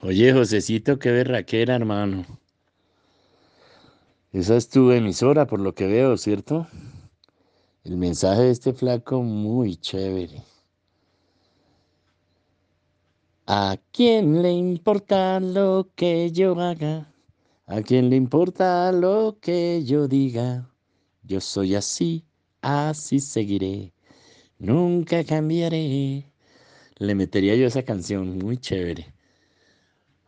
[0.00, 2.24] Oye, Josecito, qué berraquera, hermano.
[4.32, 6.68] Esa es tu emisora, por lo que veo, ¿cierto?
[7.82, 10.44] El mensaje de este flaco muy chévere.
[13.48, 17.12] ¿A quién le importa lo que yo haga?
[17.66, 20.70] ¿A quién le importa lo que yo diga?
[21.24, 22.24] Yo soy así,
[22.62, 23.92] así seguiré.
[24.60, 26.30] Nunca cambiaré.
[26.98, 29.17] Le metería yo esa canción, muy chévere.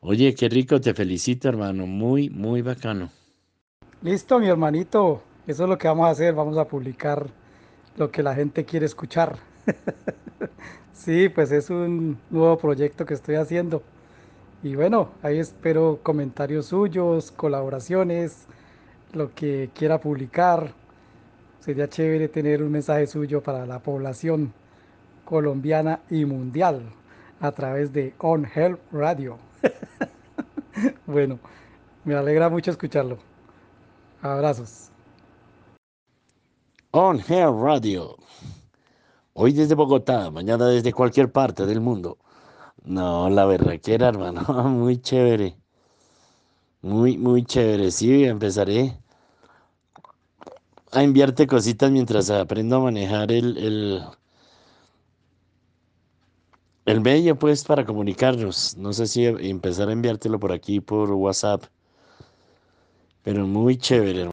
[0.03, 1.87] Oye, qué rico, te felicito, hermano.
[1.87, 3.11] Muy, muy bacano.
[4.01, 5.23] Listo, mi hermanito.
[5.47, 6.35] Eso es lo que vamos a hacer.
[6.35, 7.27] Vamos a publicar
[7.99, 9.37] lo que la gente quiere escuchar.
[10.95, 13.83] sí, pues es un nuevo proyecto que estoy haciendo.
[14.63, 18.47] Y bueno, ahí espero comentarios suyos, colaboraciones,
[19.13, 20.73] lo que quiera publicar.
[21.61, 24.55] Sería chévere tener un mensaje suyo para la población
[25.27, 26.91] colombiana y mundial
[27.39, 29.50] a través de On Health Radio.
[31.07, 31.39] bueno,
[32.05, 33.19] me alegra mucho escucharlo.
[34.23, 34.91] Abrazos.
[36.93, 38.17] On Hair Radio.
[39.33, 42.19] Hoy desde Bogotá, mañana desde cualquier parte del mundo.
[42.85, 45.57] No, la berraquera, hermano, muy chévere.
[46.83, 47.91] Muy, muy chévere.
[47.91, 48.99] Sí, empezaré
[50.93, 54.03] a enviarte cositas mientras aprendo a manejar el, el,
[56.85, 58.77] el medio, pues, para comunicarnos.
[58.77, 61.65] No sé si empezar a enviártelo por aquí, por WhatsApp.
[63.23, 64.27] Pero muy chévere.